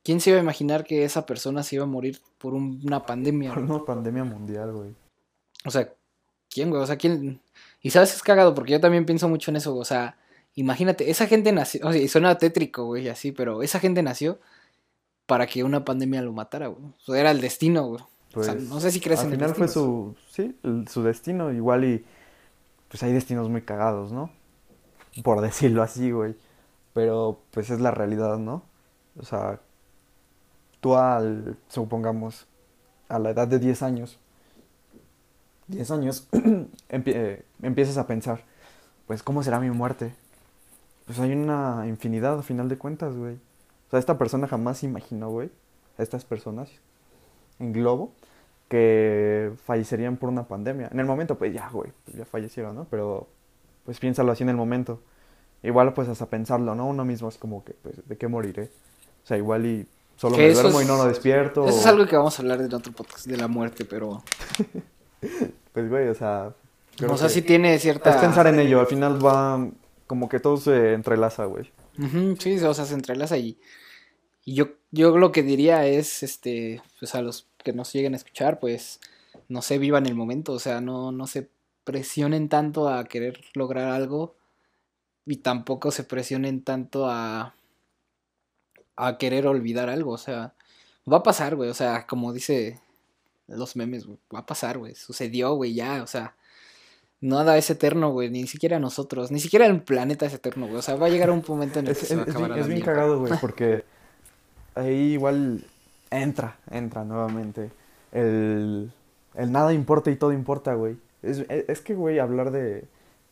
[0.06, 3.04] ¿quién se iba a imaginar que esa persona se iba a morir por un- una
[3.04, 3.52] pandemia?
[3.52, 4.94] Por una pandemia mundial, güey.
[5.64, 5.92] O sea,
[6.48, 6.80] ¿quién, güey?
[6.80, 7.40] O sea, ¿quién?
[7.82, 9.82] Y sabes que es cagado porque yo también pienso mucho en eso, güey.
[9.82, 10.16] O sea,
[10.54, 14.38] imagínate, esa gente nació, o sea, y suena tétrico, güey, así, pero esa gente nació
[15.26, 16.84] para que una pandemia lo matara, güey.
[16.84, 18.02] O sea, era el destino, güey.
[18.34, 19.84] o sea, Pues, no sé si crees Al en el final fue destino.
[19.84, 22.04] su, sí, el- su destino, igual y
[22.88, 24.30] pues hay destinos muy cagados, ¿no?
[25.24, 26.36] Por decirlo así, güey.
[26.92, 28.62] Pero pues es la realidad, ¿no?
[29.18, 29.60] O sea,
[31.68, 32.46] supongamos,
[33.08, 34.18] a la edad de 10 años,
[35.68, 36.28] 10 años,
[36.88, 38.44] empie- empiezas a pensar,
[39.06, 40.14] pues, ¿cómo será mi muerte?
[41.06, 43.34] Pues hay una infinidad, a final de cuentas, güey.
[43.36, 45.50] O sea, esta persona jamás imaginó, güey,
[45.98, 46.70] estas personas
[47.58, 48.12] en globo,
[48.68, 50.88] que fallecerían por una pandemia.
[50.92, 52.86] En el momento, pues ya, güey, ya fallecieron, ¿no?
[52.90, 53.28] Pero,
[53.84, 55.00] pues piénsalo así en el momento.
[55.62, 56.86] Igual, pues hasta pensarlo, ¿no?
[56.86, 58.64] Uno mismo es como que, pues, ¿de qué moriré?
[59.24, 61.66] O sea, igual y solo me duermo y es- no lo despierto.
[61.66, 64.22] Eso es algo que vamos a hablar en otro podcast, de la muerte, pero...
[65.72, 66.54] Pues, güey, o sea...
[67.08, 68.10] o sea, sí tiene cierta...
[68.10, 69.68] Es pensar en ello, al final va
[70.06, 71.70] como que todo se entrelaza, güey.
[72.38, 73.58] Sí, o sea, se entrelaza y,
[74.44, 78.16] y yo, yo lo que diría es, este, pues a los que nos lleguen a
[78.16, 79.00] escuchar, pues,
[79.48, 81.48] no sé, vivan el momento, o sea, no, no se
[81.84, 84.34] presionen tanto a querer lograr algo
[85.24, 87.54] y tampoco se presionen tanto a,
[88.96, 90.54] a querer olvidar algo, o sea,
[91.10, 92.80] va a pasar, güey, o sea, como dice
[93.48, 96.34] los memes, güey, va a pasar, güey, sucedió, güey, ya, o sea,
[97.20, 100.82] nada es eterno, güey, ni siquiera nosotros, ni siquiera el planeta es eterno, güey, o
[100.82, 102.34] sea, va a llegar un momento en el Es, que se va a es- es
[102.34, 102.92] acabar la es bien mierda.
[102.92, 103.84] cagado, güey, porque
[104.74, 105.64] ahí igual
[106.10, 107.70] entra, entra nuevamente
[108.12, 108.90] el,
[109.34, 110.96] el nada importa y todo importa, güey.
[111.22, 112.84] Es, es- es que, güey, hablar de,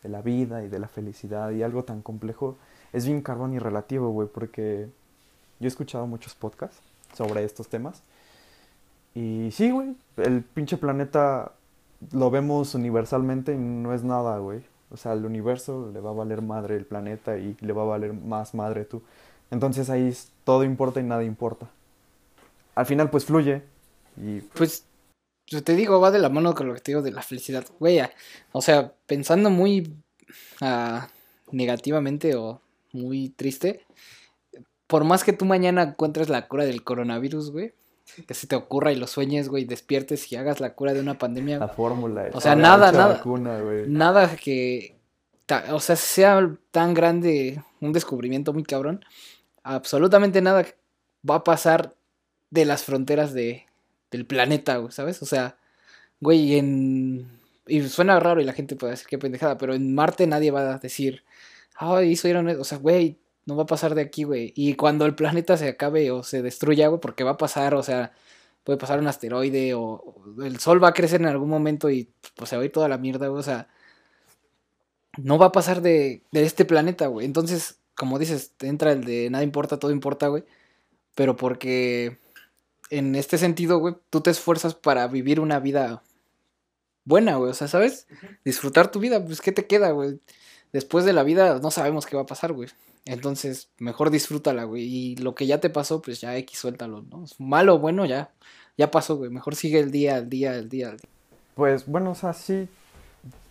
[0.02, 2.56] de la vida y de la felicidad y algo tan complejo
[2.92, 4.88] es bien carbón y relativo, güey, porque
[5.64, 6.78] yo he escuchado muchos podcasts
[7.16, 8.02] sobre estos temas.
[9.14, 11.52] Y sí, güey, el pinche planeta
[12.12, 14.62] lo vemos universalmente y no es nada, güey.
[14.90, 17.86] O sea, al universo le va a valer madre el planeta y le va a
[17.86, 19.02] valer más madre tú.
[19.50, 21.66] Entonces ahí todo importa y nada importa.
[22.74, 23.62] Al final pues fluye
[24.18, 24.84] y Pues,
[25.46, 27.64] yo te digo, va de la mano con lo que te digo de la felicidad,
[27.78, 28.00] güey.
[28.52, 29.96] O sea, pensando muy
[30.60, 31.08] ah,
[31.52, 32.60] negativamente o
[32.92, 33.80] muy triste,
[34.86, 37.74] por más que tú mañana encuentres la cura del coronavirus, güey,
[38.26, 41.18] que se te ocurra y lo sueñes, güey, despiertes y hagas la cura de una
[41.18, 42.28] pandemia, la fórmula.
[42.32, 43.14] O sea, nada, nada.
[43.14, 44.96] vacuna, nada que,
[45.70, 49.04] o sea, sea tan grande un descubrimiento muy cabrón,
[49.62, 50.66] absolutamente nada
[51.28, 51.94] va a pasar
[52.50, 53.66] de las fronteras de,
[54.10, 55.22] del planeta, güey, ¿sabes?
[55.22, 55.56] O sea,
[56.20, 57.40] güey, en...
[57.66, 60.74] Y suena raro y la gente puede decir qué pendejada, pero en Marte nadie va
[60.74, 61.24] a decir,
[61.74, 62.28] ay, eso,
[62.60, 64.52] o sea, güey, no va a pasar de aquí, güey.
[64.56, 67.82] Y cuando el planeta se acabe o se destruya, güey, porque va a pasar, o
[67.82, 68.12] sea,
[68.64, 72.50] puede pasar un asteroide o, el sol va a crecer en algún momento y pues
[72.50, 73.40] se va a ir toda la mierda, güey.
[73.40, 73.68] O sea,
[75.18, 77.26] no va a pasar de, de este planeta, güey.
[77.26, 80.44] Entonces, como dices, te entra el de nada importa, todo importa, güey.
[81.14, 82.18] Pero porque
[82.90, 86.02] en este sentido, güey, tú te esfuerzas para vivir una vida
[87.04, 87.50] buena, güey.
[87.50, 88.06] O sea, ¿sabes?
[88.44, 90.20] Disfrutar tu vida, pues, ¿qué te queda, güey?
[90.74, 92.68] Después de la vida no sabemos qué va a pasar, güey.
[93.04, 94.82] Entonces, mejor disfrútala, güey.
[94.82, 97.26] Y lo que ya te pasó, pues ya X, suéltalo, ¿no?
[97.38, 98.32] Malo o bueno, ya,
[98.76, 99.30] ya pasó, güey.
[99.30, 101.08] Mejor sigue el día, el día, el día, el día.
[101.54, 102.68] Pues bueno, o sea, sí,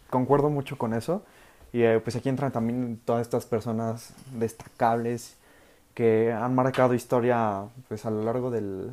[0.09, 1.23] concuerdo mucho con eso.
[1.71, 5.35] Y eh, pues aquí entran también todas estas personas destacables
[5.93, 8.91] que han marcado historia pues a lo largo del,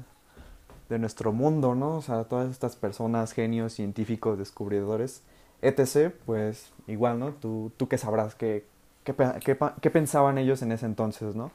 [0.88, 1.97] de nuestro mundo, ¿no?
[1.97, 5.23] O sea, todas estas personas, genios, científicos, descubridores,
[5.62, 7.33] etc., pues igual, ¿no?
[7.33, 8.64] Tú, tú qué sabrás qué,
[9.05, 11.51] qué, qué, qué pensaban ellos en ese entonces, ¿no?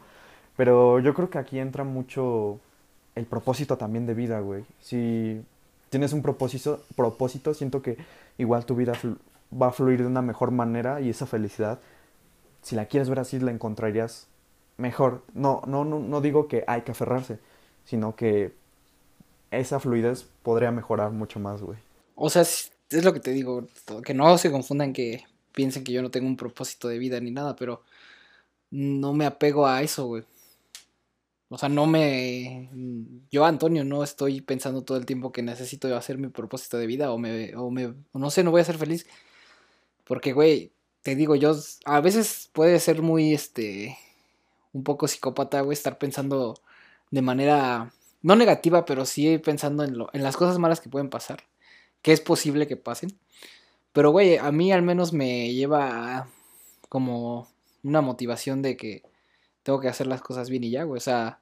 [0.58, 2.60] Pero yo creo que aquí entra mucho
[3.16, 4.66] el propósito también de vida, güey.
[4.82, 5.44] Si
[5.90, 7.98] tienes un propósito, propósito, siento que
[8.38, 8.94] igual tu vida
[9.52, 11.80] va a fluir de una mejor manera y esa felicidad,
[12.62, 14.28] si la quieres ver así, la encontrarías
[14.78, 15.24] mejor.
[15.34, 17.40] No, no, no, no digo que hay que aferrarse,
[17.86, 18.54] sino que
[19.52, 21.78] esa fluidez podría mejorar mucho más, güey.
[22.16, 22.44] O sea,
[22.90, 23.68] es lo que te digo,
[24.06, 27.32] que no se confundan que piensen que yo no tengo un propósito de vida ni
[27.32, 27.84] nada, pero
[28.72, 30.24] no me apego a eso, güey.
[31.50, 32.70] O sea, no me...
[33.32, 37.12] Yo, Antonio, no estoy pensando todo el tiempo que necesito hacer mi propósito de vida
[37.12, 37.56] o me...
[37.56, 39.08] O me no sé, no voy a ser feliz.
[40.06, 41.56] Porque, güey, te digo, yo...
[41.86, 43.98] A veces puede ser muy, este...
[44.74, 46.56] Un poco psicópata, güey, estar pensando
[47.12, 47.94] de manera
[48.26, 51.44] no negativa, pero sí pensando en, lo, en las cosas malas que pueden pasar,
[52.06, 53.18] que es posible que pasen.
[53.92, 56.28] Pero, güey, a mí al menos me lleva
[56.88, 57.50] como
[57.82, 59.02] una motivación de que
[59.64, 61.00] tengo que hacer las cosas bien y ya, güey.
[61.00, 61.40] O sea,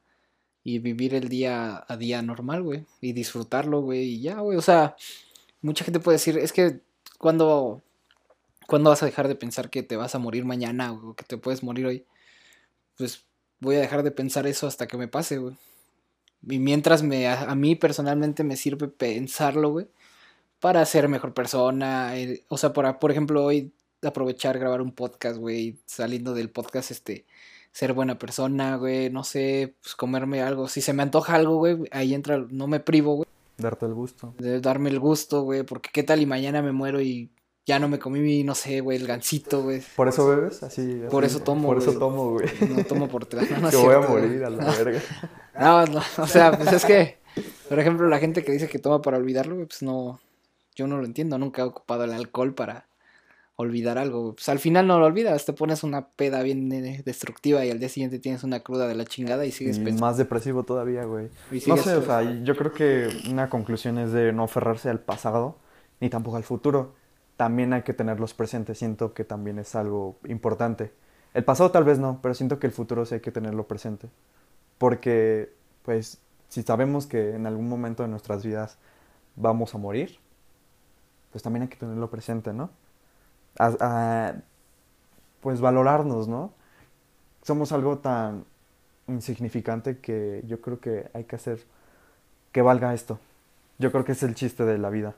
[0.63, 2.85] y vivir el día a día normal, güey.
[3.01, 4.03] Y disfrutarlo, güey.
[4.03, 4.57] Y ya, güey.
[4.57, 4.95] O sea,
[5.61, 6.79] mucha gente puede decir, es que
[7.17, 7.81] cuando,
[8.65, 11.35] cuando vas a dejar de pensar que te vas a morir mañana o que te
[11.35, 12.05] puedes morir hoy,
[12.97, 13.25] pues
[13.59, 15.57] voy a dejar de pensar eso hasta que me pase, güey.
[16.47, 19.87] Y mientras me, a, mí personalmente me sirve pensarlo, güey,
[20.63, 22.17] para ser mejor persona.
[22.17, 26.89] Eh, o sea, por, por ejemplo, hoy aprovechar, grabar un podcast, güey, saliendo del podcast,
[26.89, 27.25] este,
[27.73, 30.69] ser buena persona, güey, no sé, pues comerme algo.
[30.69, 33.27] Si se me antoja algo, güey, ahí entra, no me privo, güey.
[33.57, 34.35] Darte el gusto.
[34.37, 37.29] De darme el gusto, güey, porque qué tal y mañana me muero y
[37.65, 39.81] ya no me comí, no sé, güey, el gancito, güey.
[39.97, 40.63] ¿Por eso bebes?
[40.63, 41.01] Así.
[41.11, 41.67] Por eso tomo.
[41.67, 42.47] Por eso tomo, güey.
[42.69, 43.51] No tomo por tres.
[43.59, 45.01] No, Te voy a morir a la verga.
[45.59, 47.17] No, no, o sea, pues es que,
[47.69, 50.19] por ejemplo, la gente que dice que toma para olvidarlo, pues no,
[50.75, 51.37] yo no lo entiendo.
[51.37, 52.87] Nunca he ocupado el alcohol para
[53.55, 54.33] olvidar algo.
[54.33, 56.69] Pues al final no lo olvidas, te pones una peda bien
[57.03, 60.17] destructiva y al día siguiente tienes una cruda de la chingada y sigues y Más
[60.17, 61.29] depresivo todavía, güey.
[61.67, 65.57] No sé, o sea, yo creo que una conclusión es de no aferrarse al pasado
[65.99, 66.93] ni tampoco al futuro
[67.37, 68.77] también hay que tenerlos presentes.
[68.77, 70.93] Siento que también es algo importante.
[71.33, 74.09] El pasado tal vez no, pero siento que el futuro sí hay que tenerlo presente.
[74.77, 78.77] Porque, pues, si sabemos que en algún momento de nuestras vidas
[79.35, 80.19] vamos a morir,
[81.33, 82.69] pues también hay que tenerlo presente, ¿no?
[85.41, 86.53] pues valorarnos, ¿no?
[87.41, 88.45] Somos algo tan
[89.07, 91.63] insignificante que yo creo que hay que hacer
[92.51, 93.19] que valga esto.
[93.79, 95.15] Yo creo que es el chiste de la vida.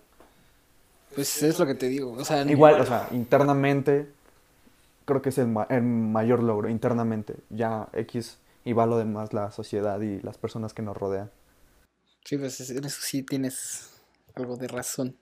[1.14, 2.14] Pues es lo que te digo.
[2.14, 4.10] O sea, Igual, o sea, internamente,
[5.06, 7.36] creo que es el, mayor logro, internamente.
[7.50, 11.30] Ya X y va lo demás la sociedad y las personas que nos rodean.
[12.24, 14.02] Sí, pues en eso sí tienes
[14.34, 15.16] algo de razón.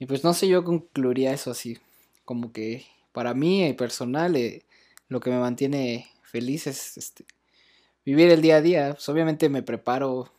[0.00, 1.78] Y pues no sé, yo concluiría eso así.
[2.24, 4.64] Como que para mí, eh, personal, eh,
[5.08, 7.26] lo que me mantiene feliz es este,
[8.04, 8.94] vivir el día a día.
[8.94, 10.32] Pues obviamente me preparo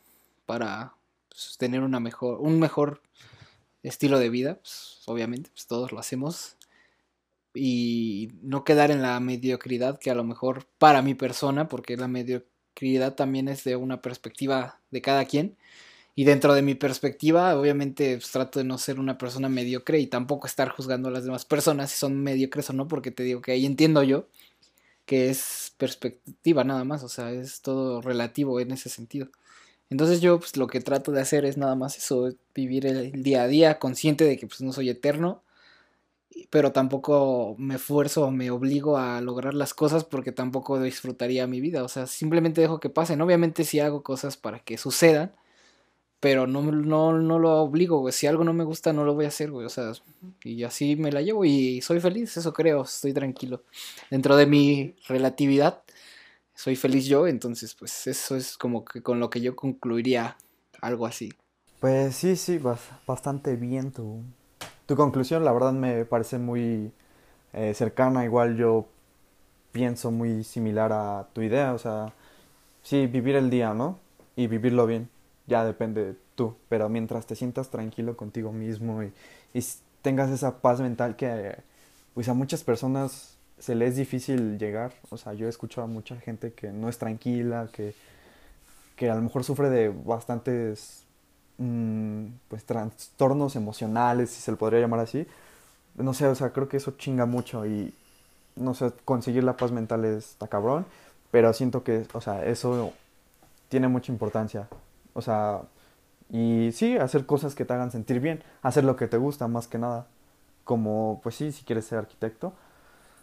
[0.48, 0.96] para
[1.30, 3.04] pues, tener una mejor, un mejor
[3.84, 6.58] estilo de vida, pues, obviamente, pues todos lo hacemos.
[7.54, 12.08] Y no quedar en la mediocridad que a lo mejor para mi persona, porque la
[12.08, 15.56] mediocridad también es de una perspectiva de cada quien.
[16.22, 20.06] Y dentro de mi perspectiva, obviamente pues, trato de no ser una persona mediocre y
[20.06, 23.42] tampoco estar juzgando a las demás personas si son mediocres o no, porque te digo
[23.42, 24.28] que ahí entiendo yo
[25.08, 29.30] que es perspectiva nada más, o sea, es todo relativo en ese sentido.
[29.90, 33.42] Entonces yo pues lo que trato de hacer es nada más eso, vivir el día
[33.42, 35.42] a día, consciente de que pues no soy eterno,
[36.52, 41.62] pero tampoco me esfuerzo o me obligo a lograr las cosas porque tampoco disfrutaría mi
[41.62, 43.22] vida, o sea, simplemente dejo que pasen.
[43.22, 45.34] Obviamente sí hago cosas para que sucedan,
[46.22, 48.14] pero no, no, no lo obligo, güey.
[48.14, 49.66] Si algo no me gusta, no lo voy a hacer, güey.
[49.66, 49.92] O sea,
[50.44, 53.64] y así me la llevo y soy feliz, eso creo, estoy tranquilo.
[54.12, 55.82] Dentro de mi relatividad,
[56.54, 60.38] soy feliz yo, entonces pues eso es como que con lo que yo concluiría
[60.80, 61.34] algo así.
[61.80, 62.60] Pues sí, sí,
[63.08, 64.22] bastante bien tu,
[64.86, 65.44] tu conclusión.
[65.44, 66.92] La verdad me parece muy
[67.54, 68.24] eh, cercana.
[68.24, 68.86] Igual yo
[69.72, 71.74] pienso muy similar a tu idea.
[71.74, 72.14] O sea,
[72.84, 73.98] sí, vivir el día, ¿no?
[74.36, 75.10] Y vivirlo bien.
[75.48, 76.56] Ya depende tú.
[76.70, 79.12] Pero mientras te sientas tranquilo contigo mismo y,
[80.02, 81.58] tengas esa paz mental que
[82.16, 84.94] pues a muchas personas se les es difícil llegar.
[85.12, 87.94] O sea, yo he escuchado a mucha gente que no es tranquila, que,
[88.96, 91.04] que a lo mejor sufre de bastantes
[91.60, 95.28] mm, pues trastornos emocionales, si se le podría llamar así.
[95.96, 97.94] No sé, o sea, creo que eso chinga mucho y
[98.56, 100.86] no sé, conseguir la paz mental está cabrón,
[101.32, 102.94] pero siento que, o sea, eso
[103.70, 104.68] tiene mucha importancia.
[105.14, 105.62] O sea,
[106.30, 109.68] y sí, hacer cosas que te hagan sentir bien, hacer lo que te gusta más
[109.68, 110.08] que nada.
[110.64, 112.54] Como, pues sí, si quieres ser arquitecto,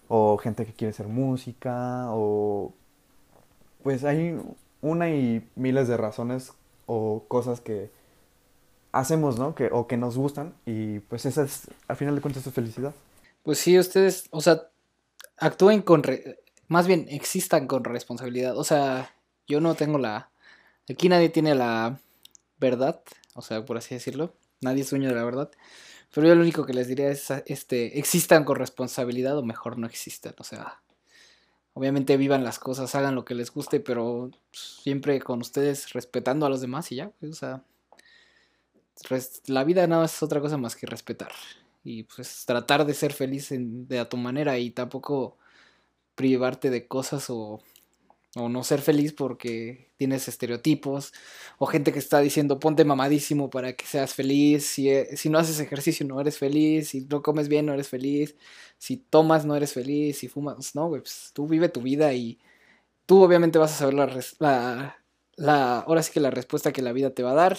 [0.09, 2.73] o gente que quiere ser música, o
[3.83, 4.39] pues hay
[4.83, 6.53] una y miles de razones
[6.87, 7.91] o cosas que
[8.93, 9.55] hacemos, ¿no?
[9.55, 12.93] Que, o que nos gustan, y pues esa es, al final de cuentas, su felicidad.
[13.43, 14.69] Pues sí, ustedes, o sea,
[15.39, 16.03] actúen con,
[16.67, 18.57] más bien, existan con responsabilidad.
[18.57, 19.15] O sea,
[19.47, 20.31] yo no tengo la,
[20.93, 22.01] aquí nadie tiene la
[22.59, 23.03] verdad,
[23.35, 25.51] o sea, por así decirlo, nadie es dueño de la verdad.
[26.15, 29.87] Pero yo lo único que les diría es, este, existan con responsabilidad o mejor no
[29.87, 30.81] existan, o sea,
[31.75, 36.51] obviamente vivan las cosas, hagan lo que les guste, pero siempre con ustedes respetando a
[36.51, 37.63] los demás y ya, pues, o sea,
[39.47, 41.33] la vida no es otra cosa más que respetar.
[41.85, 45.39] Y pues tratar de ser feliz de a tu manera y tampoco
[46.15, 47.61] privarte de cosas o
[48.39, 51.13] o no ser feliz porque tienes estereotipos,
[51.59, 55.39] o gente que está diciendo ponte mamadísimo para que seas feliz, si, eh, si no
[55.39, 58.37] haces ejercicio no eres feliz, si no comes bien no eres feliz,
[58.79, 62.39] si tomas no eres feliz, si fumas, no, pues tú vive tu vida y
[63.07, 64.07] tú obviamente vas a saber la,
[64.41, 64.99] la,
[65.37, 67.59] la, ahora sí que la respuesta que la vida te va a dar,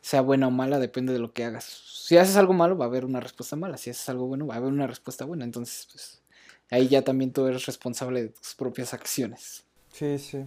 [0.00, 1.64] sea buena o mala, depende de lo que hagas.
[1.64, 4.54] Si haces algo malo va a haber una respuesta mala, si haces algo bueno va
[4.54, 6.22] a haber una respuesta buena, entonces pues
[6.70, 9.65] ahí ya también tú eres responsable de tus propias acciones.
[9.96, 10.46] Sí, sí.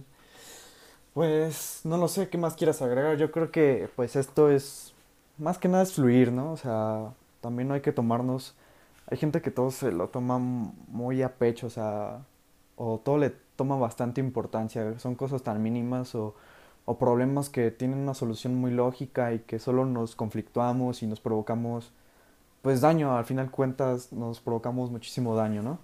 [1.14, 3.16] Pues no lo sé, ¿qué más quieras agregar?
[3.16, 4.94] Yo creo que pues esto es
[5.38, 6.52] más que nada es fluir, ¿no?
[6.52, 8.54] O sea, también no hay que tomarnos...
[9.06, 12.24] Hay gente que todo se lo toma muy a pecho, o sea,
[12.76, 14.98] o todo le toma bastante importancia.
[15.00, 16.34] Son cosas tan mínimas o,
[16.84, 21.20] o problemas que tienen una solución muy lógica y que solo nos conflictuamos y nos
[21.20, 21.92] provocamos
[22.62, 23.16] pues daño.
[23.16, 25.78] Al final cuentas nos provocamos muchísimo daño, ¿no?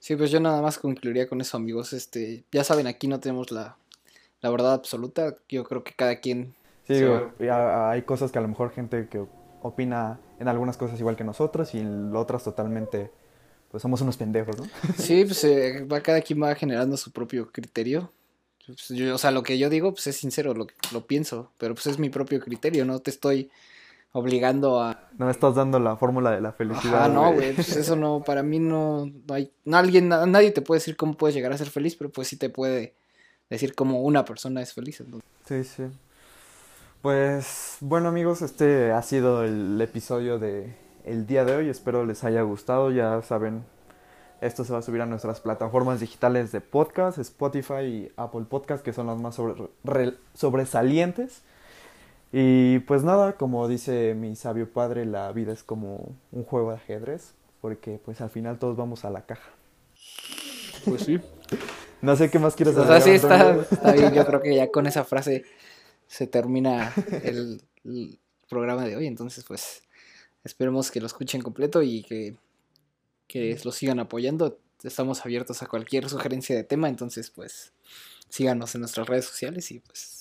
[0.00, 1.92] Sí, pues yo nada más concluiría con eso, amigos.
[1.92, 3.76] Este, ya saben, aquí no tenemos la,
[4.42, 5.36] verdad absoluta.
[5.48, 6.54] Yo creo que cada quien.
[6.88, 7.04] Sí,
[7.48, 9.24] hay cosas que a lo mejor gente que
[9.62, 13.10] opina en algunas cosas igual que nosotros y en otras totalmente,
[13.70, 14.64] pues somos unos pendejos, ¿no?
[14.96, 18.10] Sí, pues eh, va, cada quien va generando su propio criterio.
[18.66, 21.74] Pues, yo, o sea, lo que yo digo, pues es sincero, lo, lo pienso, pero
[21.74, 23.50] pues es mi propio criterio, no te estoy
[24.12, 25.08] obligando a...
[25.16, 27.04] No me estás dando la fórmula de la felicidad.
[27.04, 30.80] Ah, no, güey, pues eso no, para mí no, no hay, alguien, nadie te puede
[30.80, 32.94] decir cómo puedes llegar a ser feliz, pero pues sí te puede
[33.48, 35.02] decir cómo una persona es feliz.
[35.46, 35.84] Sí, sí.
[37.02, 42.24] Pues bueno amigos, este ha sido el episodio de el día de hoy, espero les
[42.24, 43.64] haya gustado, ya saben,
[44.40, 48.84] esto se va a subir a nuestras plataformas digitales de podcast, Spotify y Apple Podcast,
[48.84, 49.40] que son las más
[50.34, 51.42] sobresalientes.
[52.32, 56.76] Y pues nada, como dice mi sabio padre, la vida es como un juego de
[56.76, 59.50] ajedrez, porque pues al final todos vamos a la caja.
[60.84, 61.18] Pues sí.
[62.02, 62.90] no sé qué más quieres decir.
[62.90, 64.14] O sea, sí, está, está, bien.
[64.14, 65.44] Yo creo que ya con esa frase
[66.06, 66.92] se termina
[67.24, 67.60] el,
[68.48, 69.06] programa de hoy.
[69.06, 69.82] Entonces, pues
[70.44, 72.36] esperemos que lo escuchen completo y que,
[73.26, 74.58] que lo sigan apoyando.
[74.82, 76.88] Estamos abiertos a cualquier sugerencia de tema.
[76.88, 77.72] Entonces, pues
[78.28, 80.19] síganos en nuestras redes sociales y pues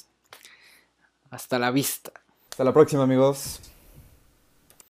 [1.31, 2.11] hasta la vista.
[2.49, 3.61] Hasta la próxima, amigos.